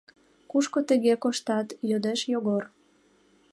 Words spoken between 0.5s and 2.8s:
—Кушко тыге коштат?— йодеш Йогор.